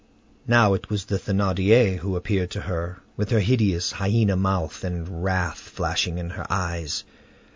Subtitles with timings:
[0.47, 5.23] Now it was the Thénardier who appeared to her, with her hideous, hyena mouth, and
[5.23, 7.03] wrath flashing in her eyes.